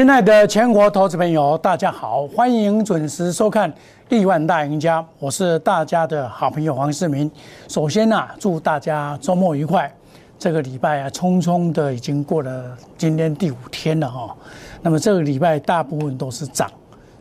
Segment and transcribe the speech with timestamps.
[0.00, 3.70] 亲爱的全国投资朋友，大家好，欢迎准时收看
[4.08, 7.30] 《亿万大赢家》，我是大家的好朋友黄世明。
[7.68, 9.94] 首先呢、祝大家周末愉快。
[10.38, 14.34] 这个礼拜啊，匆匆的已经过了今天第五天了哈、
[14.80, 16.70] 那么这个礼拜大部分都是涨。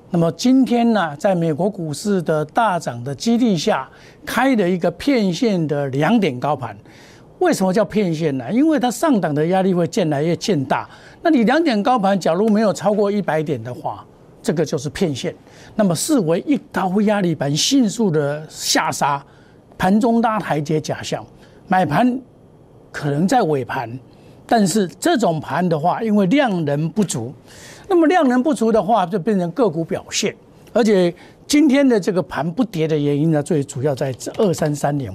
[0.09, 3.89] 那么今天呢，在美国股市的大涨的激励下，
[4.25, 6.73] 开了一个片线的两点高盘。
[7.39, 8.51] 为什么叫片线呢？
[8.51, 10.87] 因为它上档的压力会渐来越渐大。
[11.21, 14.05] 那你两点高盘，假如没有超过一百点的话，
[14.41, 15.33] 这个就是片线。
[15.75, 19.23] 那么视为一高压力盘迅速的下杀，
[19.77, 21.25] 盘中拉台阶假象，
[21.67, 22.19] 买盘
[22.91, 23.99] 可能在尾盘，
[24.45, 27.33] 但是这种盘的话，因为量能不足，
[27.87, 30.35] 那么量能不足的话，就变成个股表现。
[30.73, 31.13] 而且
[31.47, 35.11] 今天的这个盘不跌的原因呢，最主要在二三三零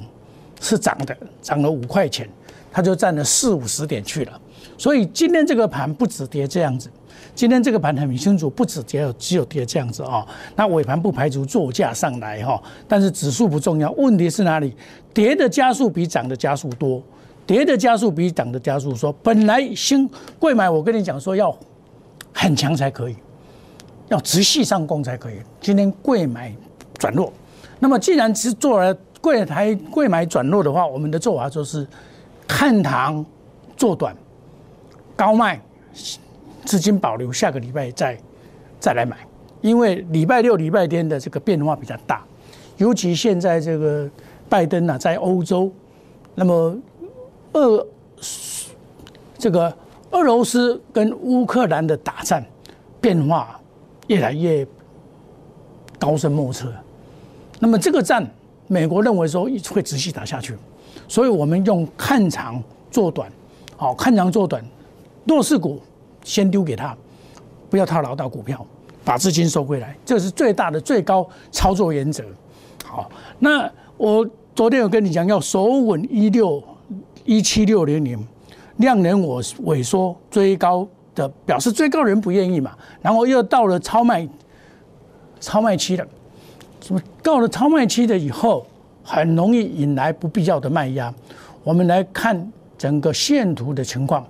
[0.64, 2.26] 是涨的，涨了五块钱，
[2.72, 4.40] 它就占了四五十点去了。
[4.78, 6.88] 所以今天这个盘不止跌这样子，
[7.34, 14.74] 今天这个盘很清楚，不止跌，只有跌这样子啊、那尾盘不排除做价上来哈、但是指数不重要，问题是哪里？
[15.12, 17.00] 跌的加速比涨的加速多，
[17.46, 21.54] 跌的加速比涨的加速说，本来新贵买，我跟你讲说要
[22.32, 23.16] 很强才可以，
[24.08, 25.34] 要直系上攻才可以。
[25.60, 26.52] 今天贵买
[26.98, 27.32] 转弱，
[27.78, 31.86] 那么既然是做了贵台贵买转弱的话，我们的做法就是
[32.46, 33.24] 看糖
[33.74, 34.14] 做短，
[35.16, 35.58] 高卖，
[36.66, 38.18] 资金保留，下个礼拜再
[38.78, 39.16] 再来买，
[39.62, 42.22] 因为礼拜六、礼拜天的这个变化比较大，
[42.76, 44.06] 尤其现在这个
[44.46, 45.72] 拜登啊在欧洲，
[46.34, 46.76] 那么
[47.54, 47.86] 俄
[49.38, 49.74] 这个
[50.10, 52.44] 俄罗斯跟乌克兰的打战
[53.00, 53.58] 变化
[54.08, 54.66] 越来越
[55.98, 56.70] 高深莫测，
[57.58, 58.30] 那么这个战，
[58.66, 60.56] 美国认为说会持续打下去，
[61.06, 63.30] 所以我们用看长做短，
[63.76, 64.64] 好看长做短，
[65.26, 65.80] 弱势股
[66.22, 66.96] 先丢给他，
[67.68, 68.64] 不要套牢到股票，
[69.04, 72.24] 把资金收回来，这是最大的最高操作原则。
[72.84, 76.62] 好，那我昨天有跟你讲，要守稳一六
[77.24, 78.26] 一七六零零，
[78.76, 82.72] 量能我萎缩追高的，表示追高人不愿意嘛，
[83.02, 84.26] 然后又到了超卖
[85.40, 86.06] 超卖期了，
[86.92, 88.66] 么到了超卖期的以后，
[89.04, 91.14] 很容易引来不必要的卖压。
[91.62, 94.26] 我们来看整个线图的情况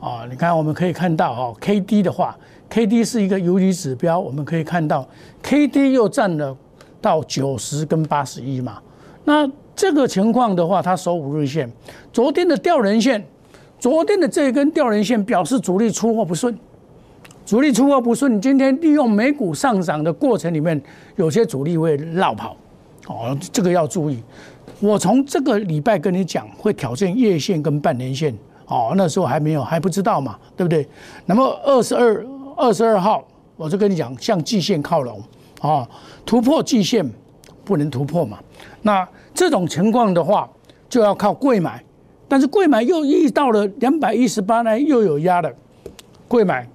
[0.00, 2.38] 啊，你看我们可以看到哦，K D 的话
[2.70, 5.06] ，K D 是一个游离指标，我们可以看到
[5.42, 6.56] K D 又占了
[7.02, 8.78] 到九十跟八十一嘛。
[9.24, 11.70] 那这个情况的话，它守五日线，
[12.12, 13.22] 昨天的吊人线，
[13.78, 16.56] 昨天的这一根吊人线表示主力出货不顺。
[17.48, 20.78] 主力出货不顺，今天利用美股上涨的过程里面，
[21.16, 22.54] 有些主力会绕跑，
[23.06, 24.22] 哦，这个要注意。
[24.80, 30.86] 我从这个礼拜跟你讲，会挑战月线跟半年线，哦，那时候还没有还不知道嘛，对不对？
[31.24, 32.22] 那么二十二
[32.54, 33.26] 二十二号，
[33.56, 35.18] 我就跟你讲，向季线靠拢，
[35.62, 35.88] 哦，
[36.26, 37.10] 突破季线
[37.64, 38.38] 不能突破嘛。
[38.82, 40.46] 那这种情况的话，
[40.86, 41.82] 就要靠贵买，
[42.28, 45.50] 但是贵买又遇到了两百一十八呢，又有压了，
[46.28, 46.68] 贵买。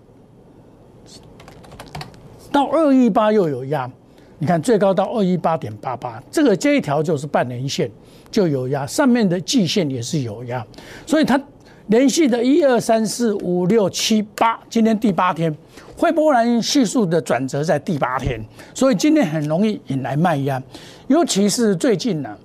[2.53, 3.89] 到二一八又有压，
[4.37, 7.89] 你看最高到二一八点八八，这个这一条就是半年线
[8.29, 10.63] 就有压，上面的季线也是有压，
[11.07, 11.41] 所以它
[11.87, 15.53] 连续的一二三四五六七八，今天第八天，
[15.97, 18.39] 惠波兰系数的转折在第八天，
[18.75, 20.61] 所以今天很容易引来卖压，
[21.07, 22.37] 尤其是最近呢、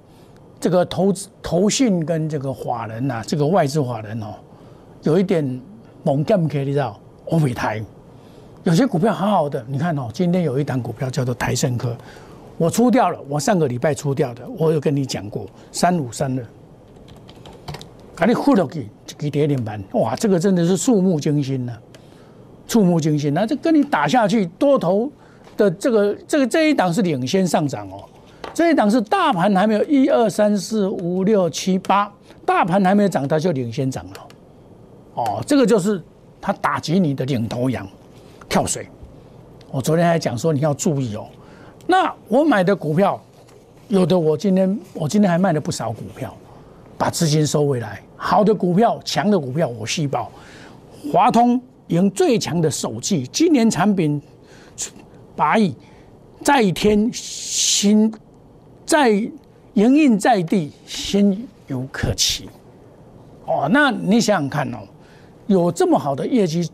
[0.59, 4.29] 这个投资投信跟这个法人呐、这个外资法人哦，
[5.03, 5.61] 有一点
[6.03, 7.85] 猛干可以知道，欧美台。
[8.69, 11.97] 有些股票好好的，你看哦，今天有一档股票叫做台盛科，
[12.59, 16.45] 我出掉了，我上个礼拜出掉的，我有跟你讲过，三五三二，
[18.15, 18.87] 把你护了给
[19.17, 21.73] 给跌点板，哇，这个真的是触目惊心呐、
[22.67, 25.11] 触目惊心，那这跟你打下去，多头
[25.57, 28.05] 的这个这个这一档是领先上涨哦，
[28.53, 32.13] 这一档是大盘还没有一二三四五六七八，
[32.45, 34.29] 大盘还没有涨，它就领先涨了，
[35.15, 36.03] 哦，这个就是
[36.39, 37.89] 它打击你的领头羊。
[38.49, 38.89] 跳水。
[39.71, 41.27] 我昨天还讲说你要注意哦。
[41.87, 43.21] 那我买的股票，
[43.89, 46.35] 有的我今天我今天还卖了不少股票，
[46.97, 48.01] 把资金收回来。
[48.17, 50.31] 好的股票、强的股票我细报。
[51.13, 54.21] 华通赢最强的手机，今年产品
[55.37, 55.75] 八亿，
[56.43, 58.13] 在天新
[58.85, 62.49] 在营运在地，心有可期。
[63.47, 64.79] 哦，那你想想看哦，
[65.47, 66.69] 有这么好的业绩。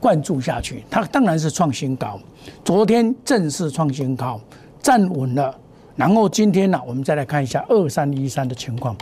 [0.00, 2.18] 灌注下去，它当然是创新高。
[2.64, 4.40] 昨天正式创新高，
[4.80, 5.54] 站稳了。
[5.96, 8.96] 然后今天呢、我们再来看一下二三一三的情况，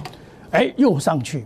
[0.50, 1.44] 哎，又上去。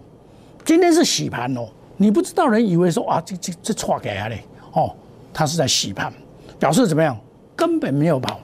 [0.65, 4.95] 今天是洗盘哦，你不知道人以为说啊，这这这错给啊嘞，哦，
[5.33, 6.13] 它是在洗盘，
[6.59, 7.19] 表示怎么样？
[7.57, 8.39] 根本没有跑，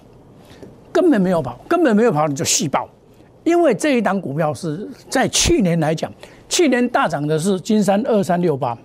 [0.92, 2.88] 根本没有跑，根本没有跑，你就细爆。
[3.44, 6.12] 因为这一档股票是在去年来讲，
[6.48, 8.76] 去年大涨的是金山二三六八，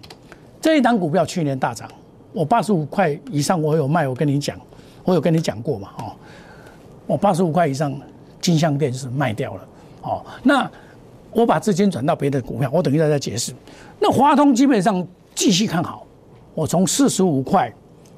[0.61, 1.89] 这一档股票去年大涨，
[2.33, 4.59] 我八十五块以上我有卖，我跟你讲，
[5.03, 6.13] 我有跟你讲过嘛，哦，
[7.05, 7.93] 我八十五块以上
[8.39, 9.67] 金相电是卖掉了，
[10.01, 10.69] 哦，那
[11.31, 13.53] 我把资金转到别的股票，我等一下再解释。
[13.99, 15.05] 那华通基本上
[15.35, 16.05] 继续看好，
[16.53, 17.71] 我从四十五块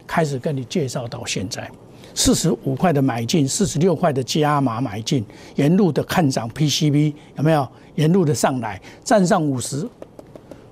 [0.06, 1.70] 开始跟你介绍到现在。
[2.16, 5.26] 四十五块的买进，四十六块的加码买进，
[5.56, 7.68] 沿路的看涨 PCB 有没有？
[7.96, 9.88] 沿路的上来站上五十，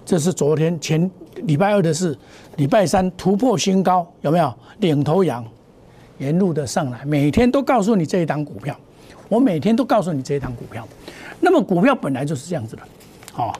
[0.06, 1.10] 这是昨天前
[1.42, 2.18] 礼拜二的事，
[2.58, 4.54] 礼拜三突破新高有没有？
[4.80, 5.46] 领头羊
[6.18, 8.76] 沿路的上来，每天都告诉你这一档股票，
[9.30, 10.88] 我每天都告诉你这一档股票。
[11.40, 12.82] 那么股票本来就是这样子的，
[13.34, 13.54] 好，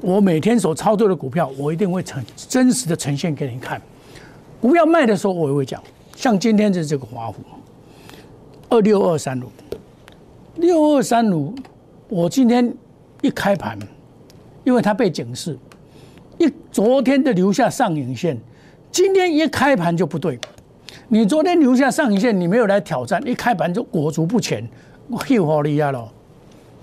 [0.00, 3.80] 我每天所操作的股票，我一定会呈真实的呈现给你看。
[4.60, 5.82] 股票卖的时候，我也会讲。
[6.16, 7.36] 像今天的这个华虎，
[8.68, 9.46] 二六二三五，
[10.56, 11.54] 六二三五，
[12.08, 12.74] 我今天
[13.22, 13.78] 一开盘，
[14.64, 15.56] 因为它被警示，
[16.38, 18.38] 一昨天的留下上影线，
[18.90, 20.38] 今天一开盘就不对。
[21.08, 24.66] 你昨天留下上影线，你没有来挑战，一开盘就裹足不前，
[25.08, 26.08] 我又好厉害了，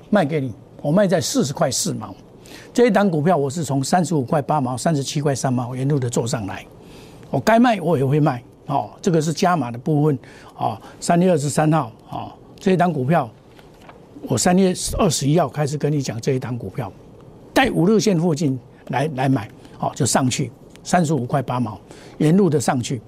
[0.10, 2.13] 卖给你，我卖在四十块四毛。
[2.74, 6.66] 这一档股票我是从三十五块八毛、三十七块三毛沿路的做上来，
[7.30, 8.44] 我该卖我也会卖。
[8.68, 10.18] 哦，这个是加码的部分
[10.58, 13.30] 哦，三月二十三号哦，这一档股票，
[14.24, 16.92] 我三月二十一号开始跟你讲这一档股票，
[17.54, 18.60] 在五日线附近
[18.90, 20.52] 来来买，好就上去
[20.84, 21.80] 三十五块八毛，
[22.18, 23.02] 沿路的上去，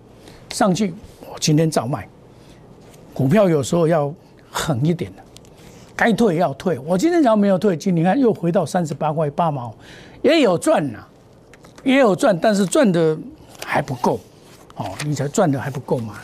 [0.49, 2.07] 上去我今天照卖，
[3.13, 4.13] 股票有时候要
[4.49, 5.21] 狠一点的，
[5.95, 9.73] 该退要退，我今天只要没有退，今你看又回到三十八块八毛，
[10.21, 10.99] 也有赚呐，
[11.83, 13.17] 也有赚，但是赚的
[13.65, 14.19] 还不够。
[14.75, 16.15] 哦，你才赚的还不够嘛？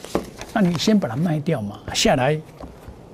[0.53, 2.39] 那你先把它卖掉嘛，下来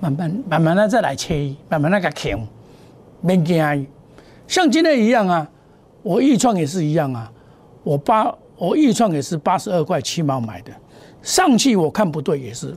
[0.01, 2.45] 慢慢慢慢的再来切，慢慢那个扛，
[3.21, 3.87] 免惊。
[4.49, 5.49] 像今天一样啊，
[6.01, 7.31] 我易创也是一样啊，
[7.83, 10.71] 我八我易创也是八十二块七毛买的，
[11.21, 12.73] 上去我看不对也是，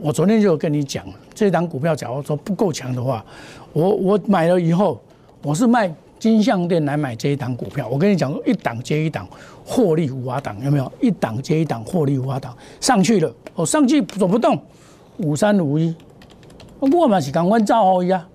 [0.00, 1.04] 我昨天就跟你讲，
[1.34, 3.24] 这档股票假如说不够强的话，
[3.72, 5.00] 我我买了以后，
[5.42, 5.92] 我是卖。
[6.22, 9.26] 金项店来买这一档股票，我跟你讲，一档接一档，
[9.66, 10.92] 获利无法挡，有没有？
[11.00, 14.56] 一档接一档，获利无法挡，上去了，我上去走不动，
[15.16, 15.92] 五三五一，
[16.78, 18.28] 我嘛是赶快造好一啊。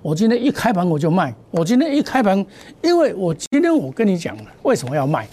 [0.00, 2.44] 我今天一开盘我就卖，我今天一开盘，
[2.82, 5.26] 因为我今天我跟你讲了，为什么要卖？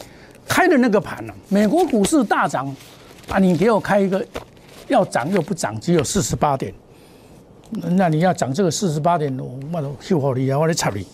[0.47, 1.33] 开的那个盘呢？
[1.49, 2.67] 美国股市大涨
[3.29, 4.25] 啊，你给我开一个
[4.87, 6.73] 要涨又不涨，只有四十八点，
[7.71, 9.35] 那你要涨这个四十八点，
[9.71, 11.05] 我都秀好你啊，我来插你。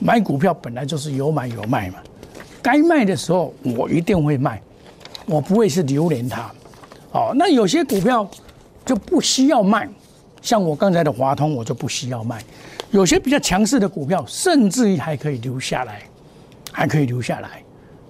[0.00, 1.98] 买股票本来就是有买有卖嘛，
[2.60, 4.60] 该卖的时候我一定会卖，
[5.26, 6.50] 我不会是留连它。
[7.12, 8.28] 哦，那有些股票
[8.84, 9.88] 就不需要卖，
[10.44, 12.44] 像我刚才的华通，我就不需要卖。
[12.90, 16.02] 有些比较强势的股票，甚至于还可以留下来，
[16.70, 17.62] 还可以留下来。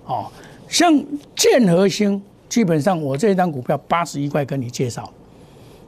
[0.07, 0.27] 哦，
[0.69, 0.93] 像
[1.37, 5.09] 建和兴，基本上我这一张股票八十一块跟你介绍，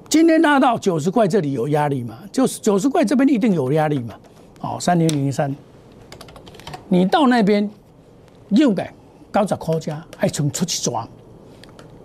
[0.09, 2.17] 今天拉到九十块，这里有压力嘛？
[2.31, 4.15] 就是九十块这边一定有压力嘛？
[4.61, 5.53] 哦，三零零三。
[6.89, 7.69] 你到那边
[8.51, 8.95] 又改
[9.33, 11.07] 高十块价，还从出去抓，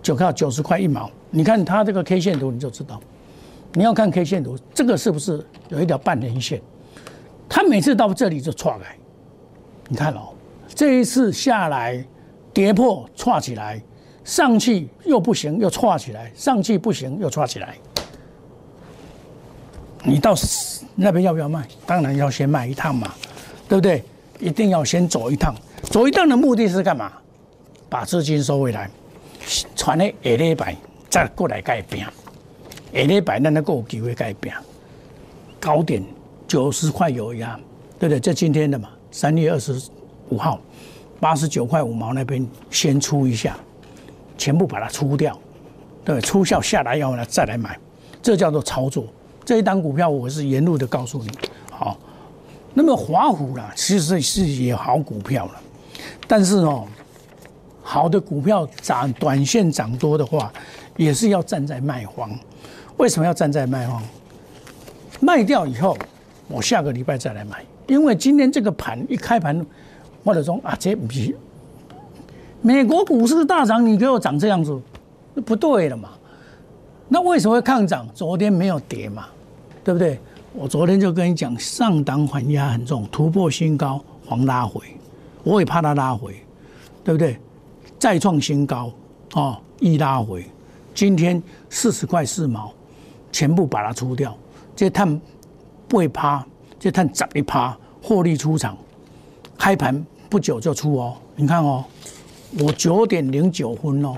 [0.02, 1.08] 就靠九十块一毛。
[1.30, 3.00] 你看它这个 K 线图，你就知道。
[3.74, 6.60] 你要看 K 线图，这个是不是有一条半年线？
[7.48, 8.96] 它每次到这里就错来。
[9.88, 10.28] 你看哦，
[10.74, 12.04] 这一次下来
[12.52, 13.82] 跌破错起来，
[14.24, 17.76] 上去又不行，又错起来，上去不行又错起来。
[20.04, 20.34] 你到
[20.94, 21.66] 那边要不要卖？
[21.86, 23.12] 当然要先卖一趟嘛，
[23.68, 24.02] 对不对？
[24.40, 27.12] 一定要先走一趟，走一趟的目的是干嘛？
[27.88, 28.90] 把资金收回来，
[29.76, 30.74] 传的下礼拜
[31.08, 32.06] 再过来改变，
[32.92, 34.54] 下礼拜咱能够有机会改变。
[35.58, 36.02] 高点
[36.46, 37.58] 九十块有呀，
[37.98, 38.20] 对不对？
[38.20, 39.80] 这今天的嘛，三月二十
[40.28, 40.60] 五号，
[41.18, 43.56] 八十九块五毛那边先出一下，
[44.36, 45.38] 全部把它出掉，
[46.04, 47.78] 对，出效下来要呢再来买，
[48.20, 49.06] 这叫做操作。
[49.44, 51.30] 这一单股票我是沿路的告诉你，
[51.70, 51.96] 好。
[52.74, 55.60] 那么华虎啦，其实是也好股票了，
[56.26, 56.86] 但是哦，
[57.82, 60.50] 好的股票涨短线涨多的话，
[60.96, 62.30] 也是要站在卖方。
[63.02, 64.00] 为什么要站在卖方？
[65.18, 65.98] 卖掉以后，
[66.46, 69.66] 我下个礼拜再来买，因为今天这个盘一开盘，
[70.24, 71.36] 或者说啊，这不是
[72.60, 74.80] 美国股市大涨，你给我涨这样子，
[75.34, 76.10] 那不对了嘛？
[77.08, 78.06] 那为什么会抗涨？
[78.14, 79.26] 昨天没有跌嘛，
[79.82, 80.20] 对不对？
[80.52, 84.80] 我昨天就跟你讲，上档反压很重，突破新高，黄拉回，
[85.42, 86.36] 我也怕它拉回，
[87.02, 87.36] 对不对？
[87.98, 88.92] 再创新高，
[89.34, 90.46] 哦，一拉回，
[90.94, 92.72] 今天四十块四毛，
[93.32, 94.36] 全部把它出掉，
[94.76, 95.20] 这碳
[95.88, 96.46] 不会趴，
[96.78, 98.76] 这碳十一趴，获利出场，
[99.58, 101.84] 开盘不久就出哦，你看哦，
[102.60, 104.16] 我九点零九分哦，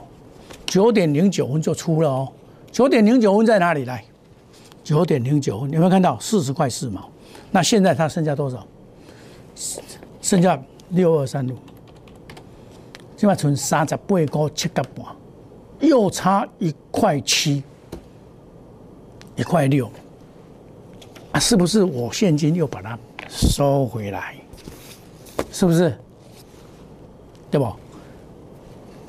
[0.67, 2.29] 九点零九分就出了哦，
[2.73, 4.05] 九点零九分在哪里来？
[4.83, 7.09] 九点零九分，有没有看到四十块四毛？
[7.51, 8.67] 那现在它剩下多少？
[10.21, 11.57] 剩下六二三六。
[13.17, 15.07] 现在存三十八个七个半，
[15.81, 17.63] 又差一块七，
[19.37, 19.91] 一块六
[21.33, 21.41] 啊！
[21.41, 22.99] 是不是我现金又把它
[23.29, 24.37] 收回来？
[25.51, 25.97] 是不是？
[27.51, 27.73] 对不？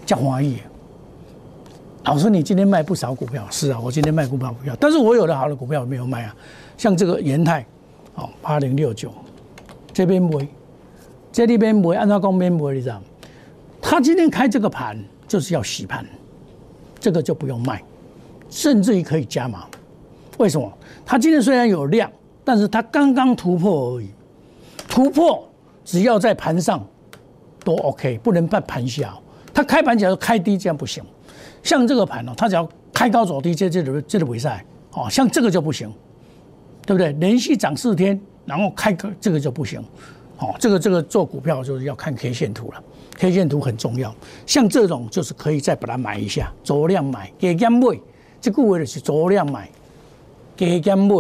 [0.05, 0.57] 叫华谊，
[2.03, 6.35] 老师，你今天卖不少股票，是啊，我今天卖股票股票，但是我有的好的股票没有卖啊，
[6.77, 7.65] 像这个延泰，
[8.13, 9.11] 哦，八零六九，
[9.91, 10.47] 这边没，
[11.31, 13.01] 这里边没，按照讲边没，你知道吗？
[13.81, 14.95] 他今天开这个盘
[15.27, 16.05] 就是要洗盘，
[16.99, 17.83] 这个就不用卖，
[18.49, 19.65] 甚至于可以加码。
[20.37, 20.71] 为什么？
[21.05, 22.11] 它今天虽然有量，
[22.43, 24.09] 但是它刚刚突破而已。
[24.87, 25.47] 突破
[25.83, 26.85] 只要在盘上
[27.63, 29.17] 都 OK，不能在盘下。
[29.53, 31.03] 它开盘只要开低这样不行。
[31.63, 34.63] 像这个盘哦，它只要开高走低，这这这这个比赛
[34.93, 35.91] 哦，像这个就不行，
[36.85, 37.11] 对不对？
[37.13, 39.83] 连续涨四天，然后开个这个就不行。
[40.37, 42.83] 哦，这个这个做股票就是要看 K 线图了。
[43.17, 44.13] K 线图很重要，
[44.45, 47.97] 像这种就是可以再把它买一下，足量买，加减买，
[48.41, 49.69] 这个为的是足量买，
[50.55, 51.15] 加减买。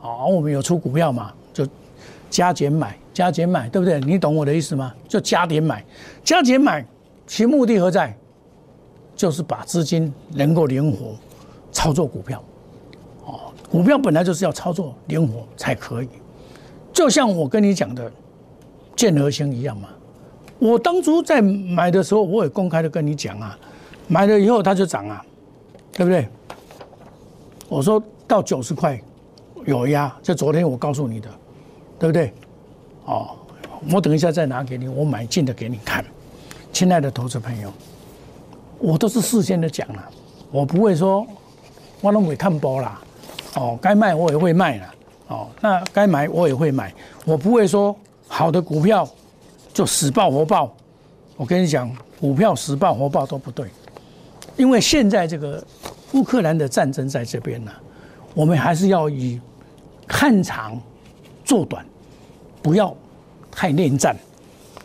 [0.00, 1.66] 哦，我们有出股票嘛，就
[2.30, 4.00] 加减买，加减买，对不对？
[4.00, 4.94] 你懂我的意思吗？
[5.06, 5.84] 就加点买，
[6.24, 6.84] 加减买，
[7.26, 8.16] 其目的何在？
[9.14, 11.14] 就是把资金能够灵活
[11.70, 12.42] 操作股票。
[13.26, 16.08] 哦，股票本来就是要操作灵活才可以，
[16.90, 18.10] 就像我跟你讲的
[18.96, 19.90] 建和星一样嘛。
[20.58, 23.58] 我当初在买的时候，我也公开的跟你讲啊，
[24.08, 25.22] 买了以后它就涨啊，
[25.92, 26.26] 对不对？
[27.68, 28.96] 我说到九十块
[29.66, 31.28] 有压，就昨天我告诉你的，
[31.98, 32.32] 对不对？
[33.06, 33.30] 哦，
[33.92, 36.04] 我等一下再拿给你，我买进的给你看，
[36.72, 37.72] 亲爱的投资朋友，
[38.78, 40.08] 我都是事先的讲了，
[40.52, 41.26] 我不会说
[42.00, 43.00] 我都会看波啦，
[43.56, 44.94] 哦，该卖我也会卖了，
[45.26, 46.94] 哦，那该买我也会买，
[47.24, 47.96] 我不会说
[48.28, 49.08] 好的股票。
[49.72, 50.74] 就死爆活爆，
[51.36, 51.88] 我跟你讲，
[52.20, 53.68] 股票死爆活爆都不对，
[54.56, 55.64] 因为现在这个
[56.12, 57.70] 乌克兰的战争在这边呢，
[58.34, 59.40] 我们还是要以
[60.06, 60.80] 看长
[61.44, 61.84] 做短，
[62.62, 62.94] 不要
[63.50, 64.16] 太恋战。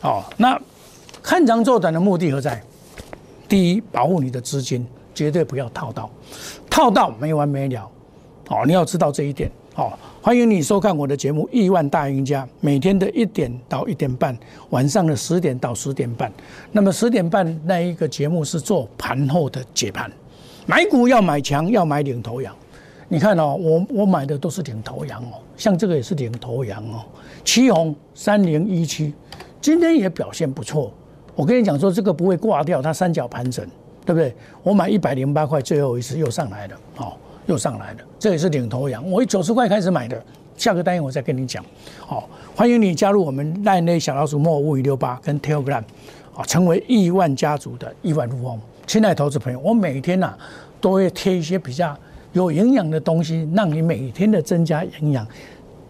[0.02, 0.60] 哦，那
[1.22, 2.62] 看长做短的目的何在？
[3.48, 6.10] 第一，保护你的资金，绝对不要套到，
[6.70, 7.90] 套到没完没了。
[8.50, 9.50] 哦，你要知道这一点。
[9.76, 14.38] 哦，欢迎你收看我的节目《亿万大赢家》，每天的一点到一点半，
[14.70, 16.32] 晚上的十点到十点半。
[16.72, 20.12] 那么十点半那一个节目是做盘后的解盘，
[20.66, 22.56] 买股要买强，要买领头羊。
[23.08, 27.06] 你看哦，我我买的都是领头羊哦，像这个也是领头羊哦，
[27.44, 29.14] 旗红三零一七，
[29.62, 30.92] 今天也表现不错。
[31.36, 33.66] 我跟你讲说，这个不会挂掉，它三角盘整，
[34.06, 34.34] 对不对？
[34.64, 37.14] 我买一百零八块，最后一次又上来了，哦。
[37.48, 39.08] 又上来了，这也是领头羊。
[39.12, 40.20] 我九十块开始买的，
[40.58, 41.64] 下个单元我再跟你讲。
[42.00, 45.84] 好，欢迎你加入我们赖内小老鼠莫五五六八跟 Telegram，
[46.36, 48.60] 啊，成为亿万家族的亿万富翁。
[48.88, 50.36] 亲爱投资朋友，我每天呐
[50.82, 51.96] 都会贴一些比较
[52.36, 55.26] 有营养的东西，让你每天的增加营养，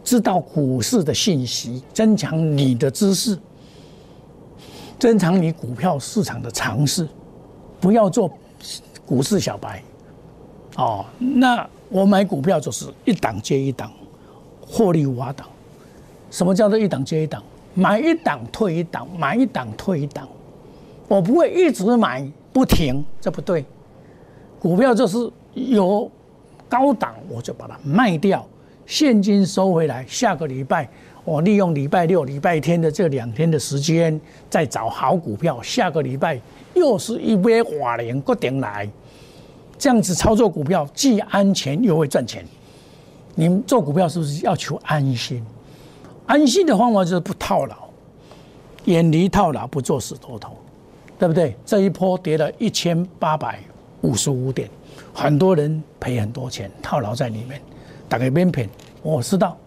[0.03, 3.35] 知道股市的信息，增强你的知识，
[4.99, 7.07] 增强你股票市场的常识，
[7.81, 8.31] 不要做
[9.07, 9.81] 股市小白。
[10.77, 13.91] 哦，那我买股票就是一档接一档，
[14.61, 15.47] 获利无法挡。
[16.29, 17.41] 什么叫做一档接一档？
[17.73, 20.27] 买一档退一档，买一档退一档。
[21.07, 22.23] 我不会一直买
[22.53, 23.65] 不停，这不对。
[24.59, 25.17] 股票就是
[25.53, 26.09] 有
[26.69, 28.45] 高档，我就把它卖掉，
[28.85, 30.05] 现金收回来。
[30.07, 30.87] 下个礼拜
[31.23, 34.19] 我利用礼拜六、礼拜天的这两天的时间，
[34.49, 35.61] 再找好股票。
[35.61, 36.39] 下个礼拜
[36.73, 38.89] 又是一杯华联固定来。
[39.77, 42.45] 这样子操作股票既安全又会赚钱。
[43.35, 45.45] 你们做股票是不是要求安心？
[46.25, 47.75] 安心的方法就是不套牢，
[48.85, 50.55] 远离套牢，不做死多头，
[51.19, 51.55] 对不对？
[51.65, 53.59] 这一波跌了一千八百
[54.01, 54.69] 五十五点，
[55.15, 57.61] 很多人赔很多钱，套牢在里面，
[58.09, 58.69] 打个边片，
[59.01, 59.57] 我知道。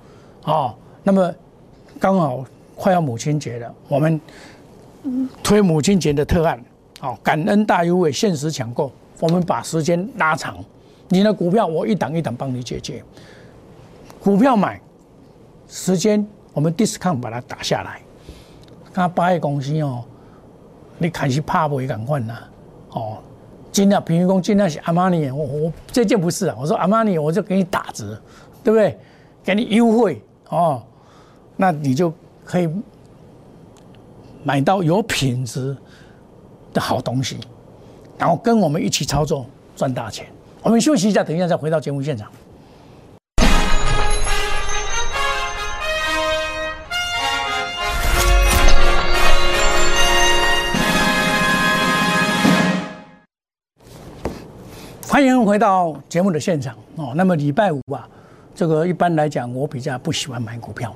[0.45, 1.35] 哦，那么
[1.99, 2.45] 刚好
[2.77, 4.21] 快要母亲节了，我们
[5.43, 6.63] 推母亲节的特案，
[7.01, 8.93] 哦，感恩大优惠，限时抢购。
[9.21, 10.63] 我们把时间拉长，
[11.09, 13.03] 你的股票我一档一档帮你解决。
[14.21, 14.79] 股票买
[15.67, 18.01] 时间，我们 discount 把它打下来。
[18.95, 20.05] 那八月公司哦，
[20.99, 22.35] 你开始怕不会赶快呐？
[22.91, 23.19] 哦，
[23.79, 28.21] 尽量平均工尽量是阿玛尼，我我这件不是啊，我说阿玛尼我就给你打折，
[28.65, 28.99] 对不对？
[29.45, 30.83] 给你优惠哦，
[31.57, 32.13] 那你就
[32.45, 32.69] 可以
[34.43, 35.77] 买到有品质
[36.73, 37.39] 的好东西，
[38.19, 40.27] 然后跟我们一起操作赚大钱。
[40.61, 42.29] 我们休息一下，等一下再回到节目现场。
[55.19, 57.13] 欢迎回到节目的现场哦。
[57.17, 58.09] 那么礼拜五啊，
[58.55, 60.95] 这个一般来讲，我比较不喜欢买股票，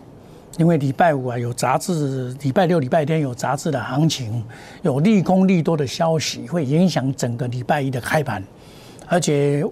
[0.59, 4.45] 因为礼拜五啊有杂志，礼拜六、礼拜天有杂志的行情，
[4.83, 8.41] 有利空利多的消息，会影响整个礼拜一的开盘。
[9.09, 9.65] 而且，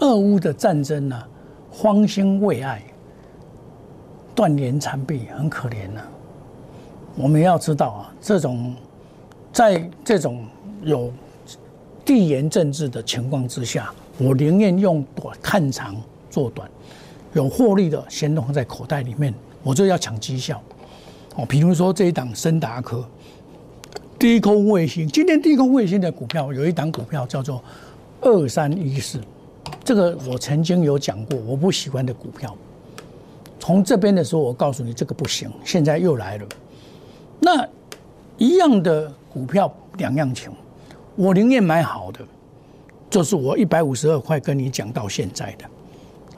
[0.00, 1.22] 俄乌的战争呢，
[1.70, 2.82] 荒兴未艾，
[4.34, 6.02] 断垣残壁，很可怜呐。
[7.16, 8.76] 我们要知道啊，这种
[9.50, 10.44] 在这种
[10.82, 11.10] 有。
[12.04, 15.94] 地缘政治的情况之下，我宁愿用短看长
[16.28, 16.68] 做短，
[17.34, 20.60] 有获利的先放在口袋里面，我就要抢绩效。
[21.36, 23.04] 哦，比如说这一档深达科，
[24.18, 27.62] 低空卫星，今天低空卫星的股票有一档股票叫做
[28.20, 29.20] 二三一四，
[29.84, 32.56] 这个我曾经有讲过，我不喜欢的股票。
[33.60, 36.46] 从这边的时候，我告诉你这个不行，现在又来了。
[37.38, 37.68] 那
[38.36, 40.50] 一样的股票两样情。
[41.20, 42.20] 我宁愿买好的，
[43.10, 45.66] 就是我一百五十二块跟你讲到现在的，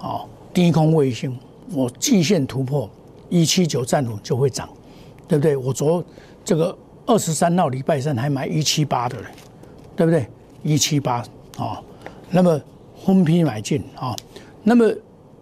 [0.00, 1.38] 哦，低空卫星，
[1.70, 2.90] 我季线突破
[3.28, 4.68] 一七九站稳就会涨，
[5.28, 5.56] 对不对？
[5.56, 6.04] 我昨
[6.44, 9.26] 这个二十三号礼拜三还买一七八的嘞，
[9.94, 10.26] 对不对？
[10.64, 11.24] 一七八
[11.56, 11.80] 啊，
[12.28, 12.60] 那么
[13.06, 14.16] 分批买进啊，
[14.64, 14.92] 那么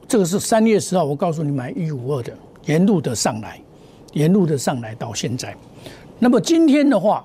[0.07, 3.59] 这个是三月十号，我告诉你买一五二的，沿路的上来，
[4.13, 5.57] 沿路的上来到现在，
[6.19, 7.25] 那么今天的话，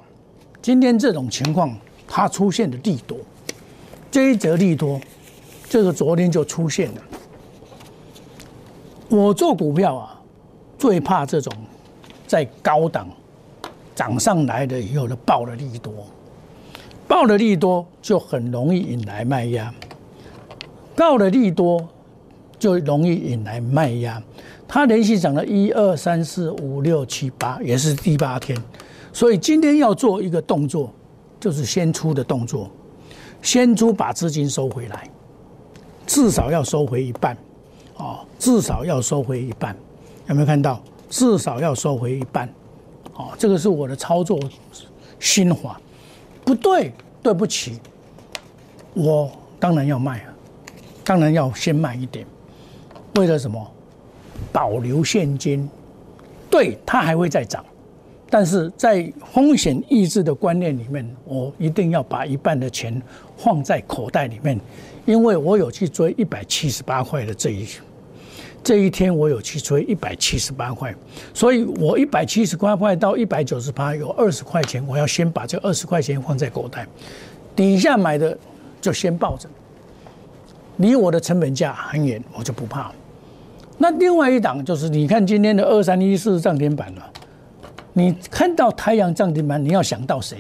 [0.62, 1.78] 今天这种情况。
[2.18, 3.18] 它出现的利多，
[4.10, 4.98] 这一则利多，
[5.68, 7.02] 这个昨天就出现了。
[9.10, 10.22] 我做股票啊，
[10.78, 11.52] 最怕这种
[12.26, 13.10] 在高档
[13.94, 15.92] 涨上来的以后的爆的利多，
[17.06, 19.74] 爆的利多就很容易引来卖压，
[20.96, 21.86] 爆的利多
[22.58, 24.24] 就容易引来卖压。
[24.66, 28.58] 它连续涨了一二三四五六七八，也是第八天，
[29.12, 30.90] 所以今天要做一个动作。
[31.46, 32.68] 就是先出的动作，
[33.40, 35.08] 先出把资金收回来，
[36.08, 37.38] 至少要收回一半，
[37.98, 39.78] 哦，至少要收回一半，
[40.28, 40.82] 有没有看到？
[41.08, 42.50] 至少要收回一半，
[43.14, 44.40] 哦，这个是我的操作
[45.20, 45.80] 心法，
[46.44, 47.80] 不对，对不起，
[48.96, 50.34] 我当然要卖啊，
[51.04, 52.26] 当然要先卖一点，
[53.18, 53.72] 为了什么？
[54.52, 55.70] 保留现金，
[56.50, 57.64] 对，它还会再涨。
[58.30, 63.02] 但是在风险抑制的观念里面，我一定要把一半的钱
[63.38, 64.60] 放在口袋里面，
[65.06, 67.68] 因为我有去追一百七十八块的这一
[68.64, 70.94] 这一天，我有去追一百七十八块，
[71.36, 76.86] 所以我一百七十八块到一百九十八有二十块钱，我要先把这二十块钱放在口袋，
[77.56, 78.36] 底下买的
[78.82, 79.48] 就先抱着，
[80.78, 82.92] 离我的成本价很远，我就不怕。
[83.78, 87.12] 那另外一档就是，你看今天的二三一四涨停板了。
[87.98, 90.40] 你看到太阳涨停板，你要想到谁？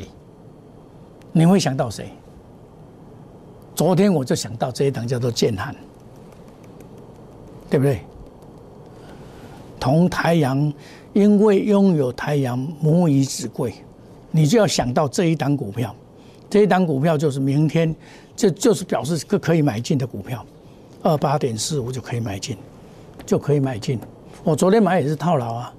[1.31, 2.09] 你会想到谁？
[3.73, 5.73] 昨天我就想到这一档叫做建汉，
[7.69, 8.01] 对不对？
[9.79, 10.73] 同太阳，
[11.13, 13.73] 因为拥有太阳母以子贵，
[14.31, 15.95] 你就要想到这一档股票。
[16.49, 17.95] 这一档股票就是明天，
[18.35, 20.45] 这就是表示可可以买进的股票，
[21.03, 22.57] 二八点四五就可以买进，
[23.25, 23.97] 就可以买进。
[24.43, 25.73] 我昨天买也是套牢啊。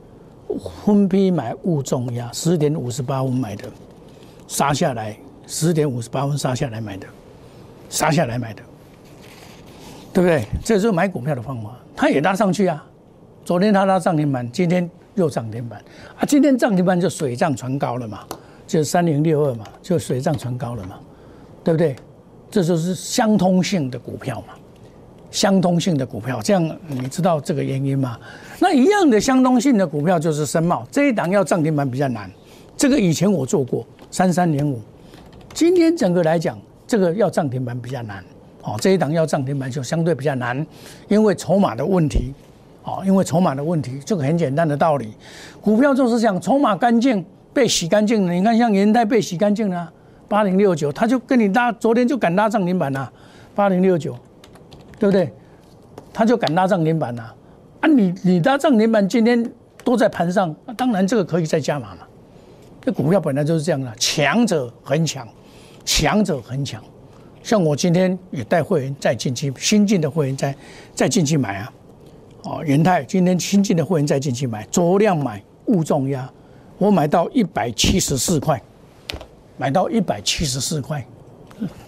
[0.85, 3.65] 分批买勿重压，十点五十八分买的，
[4.47, 7.07] 杀下来十点五十八分杀下来买的，
[7.89, 8.63] 杀下来买的，
[10.13, 10.45] 对不对？
[10.65, 12.85] 这是买股票的方法，它也拉上去啊。
[13.45, 15.81] 昨天它拉涨停板，今天又涨停板
[16.19, 16.25] 啊。
[16.27, 18.21] 今天涨停板就水涨船高了嘛，
[18.67, 20.99] 就三零六二嘛，就水涨船高了嘛，
[21.63, 21.95] 对不对？
[22.51, 24.55] 这就是相通性的股票嘛。
[25.31, 28.19] 相通性的股票，这样你知道这个原因吗？
[28.59, 32.31] 那一样的相通性的股票就是深茂这一档要涨停板比较难，
[32.77, 34.81] 这个以前我做过三三零五，
[35.53, 38.25] 今天整个来讲，这个要涨停板比较难，
[38.63, 40.67] 哦，这一档要涨停板就相对比较难，
[41.09, 42.33] 因为筹码的问题，
[42.85, 45.13] 哦，因为筹码的问题，这个很简单的道理，
[45.61, 49.93] 股票就是讲筹码干净被洗干净了，你看像元泰被洗干净了，
[50.29, 53.13] 八零六九，他就跟你拉，昨天就敢拉涨停板了，
[53.55, 54.17] 八零六九。
[54.99, 55.33] 对不对？
[56.13, 57.25] 他就敢拉涨停板呐！
[57.81, 59.53] 啊，你你拉涨停板，今天
[59.85, 61.99] 都在盘上，那当然这个可以再加码嘛。
[62.81, 65.29] 这股票本来就是这样的，强者很强，
[65.85, 66.83] 强者很强。
[67.43, 70.55] 像我今天也带会员再进去，新进的会员再
[70.95, 71.73] 再进去买啊。
[72.45, 76.31] 哦，元泰今天新进的会员再进去买，酌量买，勿重压。
[76.79, 78.61] 我买到一百七十四块，
[79.59, 81.07] 买到一百七十四块，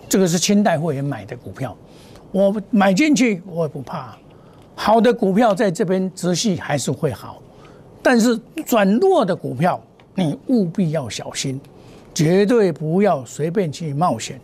[0.08, 1.76] 这个是清代会员买的股票，
[2.30, 4.16] 我买进去我也不怕。
[4.74, 7.42] 好的股票在这边直系还是会好，
[8.02, 9.80] 但是转弱的股票
[10.14, 11.60] 你务必要小心，
[12.14, 14.40] 绝对不要随便去冒险，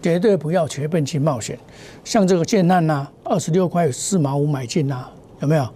[0.00, 1.58] 绝对不要随便去冒险。
[2.04, 5.06] 像这个建难呐，二十六块四毛五买进呐，
[5.40, 5.68] 有没有？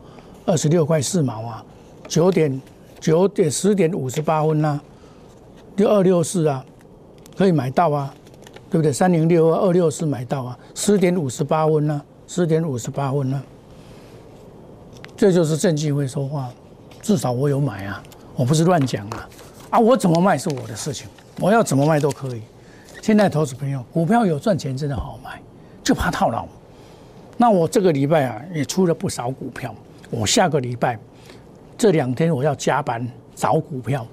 [0.47, 1.64] 二十六块四毛啊，
[2.07, 2.61] 九点。
[3.01, 4.81] 九点十点五十八分呐，
[5.77, 6.64] 六二六四啊，
[7.37, 8.12] 可以买到啊，
[8.70, 8.92] 对不对？
[8.92, 13.40] 三零六二二六四买到啊，十点五十八分呐，十点五十八分呐，
[15.16, 16.50] 这就是证据会说话，
[17.00, 18.02] 至少我有买啊，
[18.37, 19.28] 我不是乱讲啊，
[19.70, 21.09] 啊，我怎么卖是我的事情，
[21.40, 22.42] 我要怎么卖都可以。
[23.02, 25.40] 现在投资朋友，股票有赚钱真的好买，
[25.83, 26.46] 就怕套牢。
[27.37, 29.74] 那我这个礼拜啊，也出了不少股票，
[30.11, 30.98] 我下个礼拜。
[31.78, 34.04] 这两天我要加班找股票，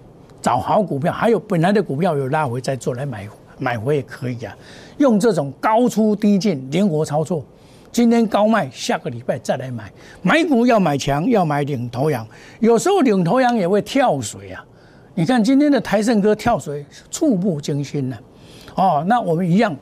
[0.41, 4.55] 找好股票，还有本来的股票有拉回再做来买买回也可以啊。
[4.97, 7.43] 用这种高出低进灵活操作，
[7.91, 9.91] 今天高卖，下个礼拜再来买。
[10.21, 12.25] 买股要买强，要买领头羊，
[12.59, 14.63] 有时候领头羊也会跳水啊。
[15.13, 18.17] 你看今天的台盛哥跳水，触目惊心呢。
[18.75, 19.75] 哦，那我们一样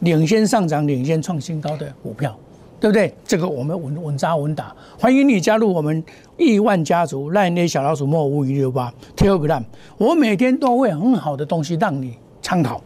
[0.00, 2.36] 领先上涨、领先创新高的股票。
[2.80, 3.12] 对不对？
[3.26, 6.00] 这个我们稳稳扎稳打，欢迎你加入我们
[6.36, 9.64] 亿万家族，赖内小老鼠莫五一六八 Telegram，
[9.96, 12.80] 我每天都会很好的东西让你参考。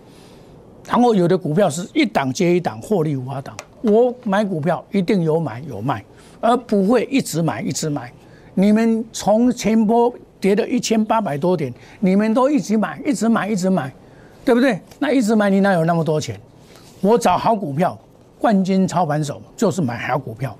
[0.87, 3.57] 然后有的股票是一档接一档，获利无法挡。
[3.83, 6.05] 我买股票一定有买有卖，
[6.41, 8.13] 而不会一直买一直买。
[8.55, 13.93] 你们从前波跌了一千八百多点，你们都一直买一直买一直买，
[14.45, 14.81] 对不对？
[14.99, 16.39] 那一直买你哪有那么多钱？
[17.01, 17.99] 我找好股票。
[18.39, 20.59] 冠军操盘手就是买好股票，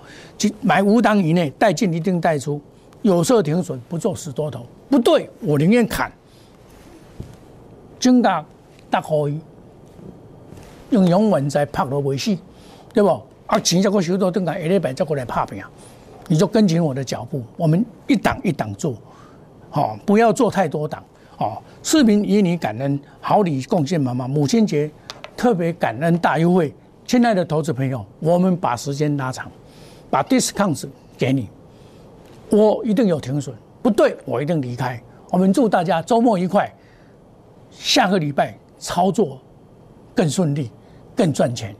[0.61, 2.61] 买五档以内，带进一定带出，
[3.03, 4.65] 有色停损，不做死多头。
[4.89, 6.13] 不对，我宁愿砍。
[7.99, 8.45] 金价
[8.89, 9.41] 大可以
[10.93, 12.39] 用永稳在拍落尾戏，
[12.95, 13.09] 对不？
[13.47, 15.63] 啊，钱这个收到，等下一礼拜再过来拍平，
[16.29, 18.95] 你就跟紧我的脚步，我们一档一档做，
[19.69, 21.03] 好，不要做太多档。
[21.37, 24.89] 好，视频以你感恩，好礼贡献妈妈，母亲节
[25.37, 26.73] 特别感恩大优惠。
[27.05, 29.51] 亲爱的投资朋友，我们把时间拉长，
[30.09, 30.87] 把 discounts
[31.19, 31.49] 给你，
[32.51, 35.03] 我一定有停损，不对，我一定离开。
[35.31, 36.73] 我们祝大家周末愉快，
[37.71, 39.41] 下个礼拜操作
[40.15, 40.71] 更顺利，
[41.23, 41.73] 更赚钱。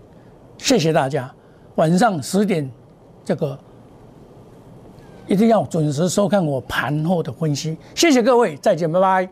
[0.57, 1.29] 谢谢大家，
[1.75, 2.71] 晚上十点
[3.25, 3.59] 这个
[5.27, 7.77] 一定要准时收看我盘后的分析。
[7.93, 9.29] 谢谢各位，再见，拜拜。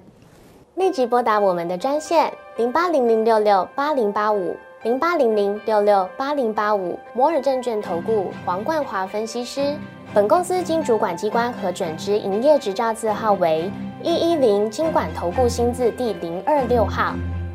[0.75, 4.57] 立即拨打我们的专线零八零零六六八零八五。
[4.83, 9.77] 零八零零六六八零八五摩尔证券投顾黄冠华分析师，
[10.15, 13.71] 本公司经主管机关核准之营业执照字号为
[14.03, 17.15] 一一零金管投顾新字第零二六号。